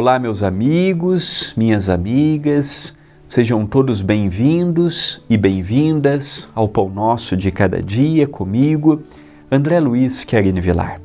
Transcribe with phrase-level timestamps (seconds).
[0.00, 2.96] Olá, meus amigos, minhas amigas,
[3.26, 9.02] sejam todos bem-vindos e bem-vindas ao Pão Nosso de Cada Dia comigo,
[9.50, 11.00] André Luiz Querine Vilar.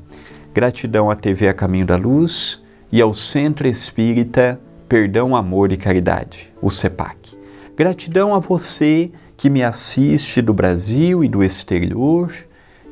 [0.54, 6.54] Gratidão à TV A Caminho da Luz e ao Centro Espírita Perdão, Amor e Caridade,
[6.62, 7.36] o CEPAC.
[7.76, 12.32] Gratidão a você que me assiste do Brasil e do exterior,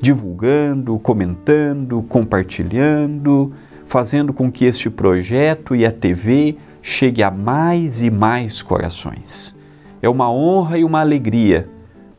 [0.02, 3.54] divulgando, comentando, compartilhando,
[3.92, 9.54] fazendo com que este projeto e a TV chegue a mais e mais corações.
[10.02, 11.68] É uma honra e uma alegria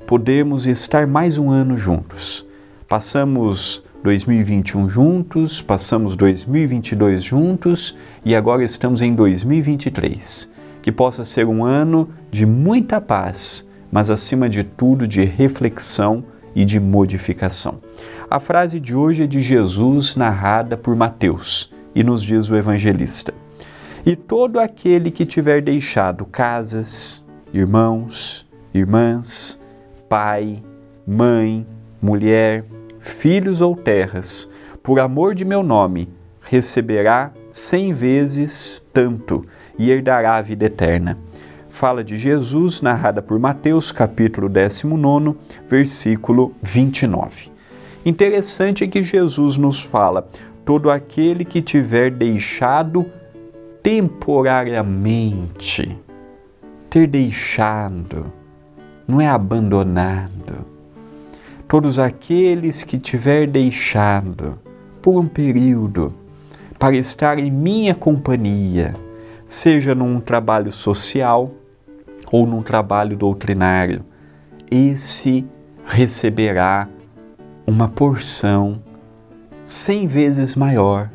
[0.07, 2.47] podermos estar mais um ano juntos.
[2.87, 10.53] Passamos 2021 juntos, passamos 2022 juntos e agora estamos em 2023.
[10.83, 16.23] Que possa ser um ano de muita paz, mas acima de tudo de reflexão
[16.55, 17.81] e de modificação.
[18.33, 23.35] A frase de hoje é de Jesus, narrada por Mateus, e nos diz o evangelista:
[24.07, 29.61] E todo aquele que tiver deixado casas, irmãos, irmãs,
[30.09, 30.65] pai,
[31.07, 31.67] mãe,
[32.01, 32.65] mulher,
[33.01, 34.49] filhos ou terras,
[34.83, 36.09] por amor de meu nome,
[36.41, 39.45] receberá cem vezes tanto
[39.79, 41.19] e herdará a vida eterna.
[41.69, 45.37] Fala de Jesus, narrada por Mateus, capítulo 19,
[45.69, 47.53] versículo 29.
[48.05, 50.27] Interessante é que Jesus nos fala:
[50.65, 53.07] todo aquele que tiver deixado
[53.83, 55.99] temporariamente,
[56.89, 58.33] ter deixado,
[59.07, 60.73] não é abandonado.
[61.69, 64.59] Todos aqueles que tiver deixado
[65.01, 66.15] por um período
[66.79, 68.95] para estar em minha companhia,
[69.45, 71.51] seja num trabalho social
[72.31, 74.05] ou num trabalho doutrinário,
[74.71, 75.47] esse
[75.85, 76.89] receberá
[77.67, 78.83] uma porção
[79.63, 81.11] cem vezes maior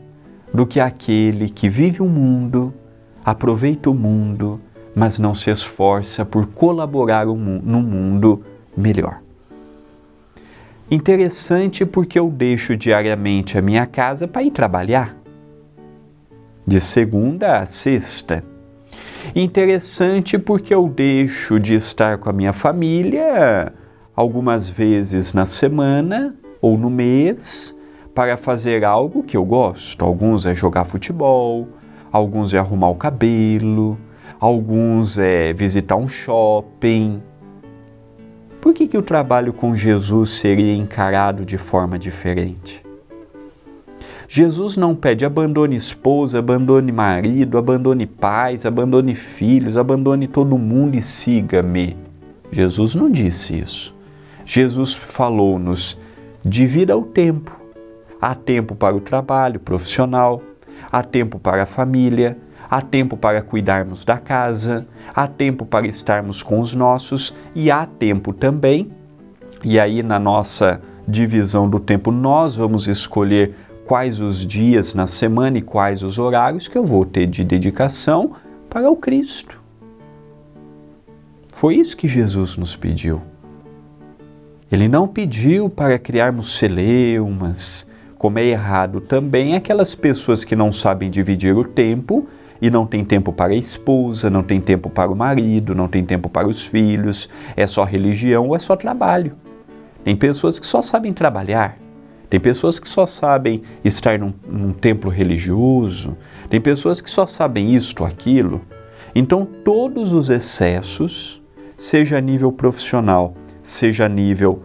[0.53, 2.73] do que aquele que vive o mundo,
[3.23, 4.61] aproveita o mundo,
[4.95, 7.35] mas não se esforça por colaborar no
[7.81, 8.43] mundo
[8.75, 9.21] melhor.
[10.89, 15.17] Interessante porque eu deixo diariamente a minha casa para ir trabalhar,
[16.65, 18.43] de segunda a sexta.
[19.35, 23.73] Interessante porque eu deixo de estar com a minha família
[24.17, 27.77] algumas vezes na semana ou no mês
[28.15, 30.03] para fazer algo que eu gosto.
[30.03, 31.67] Alguns é jogar futebol,
[32.11, 33.95] alguns é arrumar o cabelo,
[34.39, 37.21] alguns é visitar um shopping.
[38.59, 42.83] Por que, que o trabalho com Jesus seria encarado de forma diferente?
[44.27, 51.01] Jesus não pede abandone esposa, abandone marido, abandone pais, abandone filhos, abandone todo mundo e
[51.03, 51.95] siga-me.
[52.51, 53.96] Jesus não disse isso.
[54.47, 55.99] Jesus falou-nos:
[56.43, 57.59] divida o tempo.
[58.19, 60.41] Há tempo para o trabalho profissional,
[60.89, 62.37] há tempo para a família,
[62.67, 67.85] há tempo para cuidarmos da casa, há tempo para estarmos com os nossos e há
[67.85, 68.89] tempo também.
[69.63, 73.53] E aí, na nossa divisão do tempo, nós vamos escolher
[73.85, 78.31] quais os dias na semana e quais os horários que eu vou ter de dedicação
[78.69, 79.61] para o Cristo.
[81.53, 83.21] Foi isso que Jesus nos pediu.
[84.69, 91.09] Ele não pediu para criarmos celeumas, como é errado também aquelas pessoas que não sabem
[91.09, 92.27] dividir o tempo
[92.61, 96.03] e não tem tempo para a esposa, não tem tempo para o marido, não tem
[96.03, 99.37] tempo para os filhos, é só religião ou é só trabalho.
[100.03, 101.77] Tem pessoas que só sabem trabalhar,
[102.29, 106.17] tem pessoas que só sabem estar num, num templo religioso,
[106.49, 108.61] tem pessoas que só sabem isto ou aquilo.
[109.15, 111.41] Então, todos os excessos,
[111.77, 113.33] seja a nível profissional,
[113.67, 114.63] seja a nível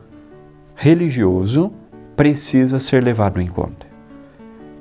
[0.77, 1.73] religioso,
[2.15, 3.85] precisa ser levado em conta.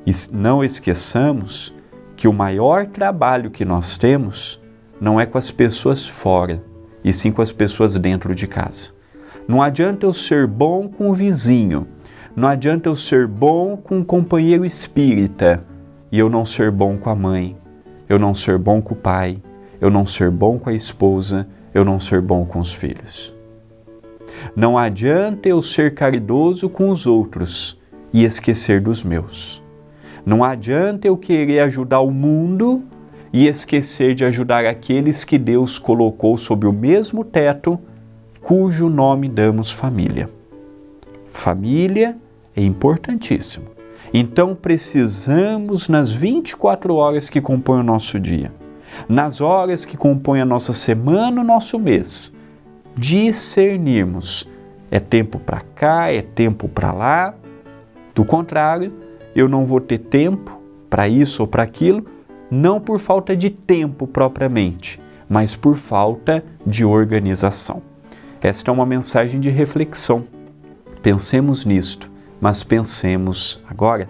[0.05, 1.75] E não esqueçamos
[2.15, 4.61] que o maior trabalho que nós temos
[4.99, 6.63] não é com as pessoas fora,
[7.03, 8.91] e sim com as pessoas dentro de casa.
[9.47, 11.87] Não adianta eu ser bom com o vizinho,
[12.35, 15.65] não adianta eu ser bom com o companheiro espírita
[16.11, 17.57] e eu não ser bom com a mãe,
[18.07, 19.41] eu não ser bom com o pai,
[19.79, 23.40] eu não ser bom com a esposa, eu não ser bom com os filhos.
[24.55, 27.79] Não adianta eu ser caridoso com os outros
[28.13, 29.61] e esquecer dos meus.
[30.25, 32.83] Não adianta eu querer ajudar o mundo
[33.33, 37.79] e esquecer de ajudar aqueles que Deus colocou sob o mesmo teto,
[38.41, 40.29] cujo nome damos família.
[41.27, 42.17] Família
[42.55, 43.67] é importantíssimo.
[44.13, 48.51] Então precisamos, nas 24 horas que compõem o nosso dia,
[49.07, 52.33] nas horas que compõem a nossa semana, o nosso mês,
[52.95, 54.49] discernirmos.
[54.89, 57.33] É tempo para cá, é tempo para lá.
[58.13, 58.93] Do contrário,
[59.35, 62.05] eu não vou ter tempo para isso ou para aquilo,
[62.49, 64.99] não por falta de tempo propriamente,
[65.29, 67.81] mas por falta de organização.
[68.41, 70.25] Esta é uma mensagem de reflexão.
[71.01, 72.11] Pensemos nisto,
[72.41, 74.09] mas pensemos agora.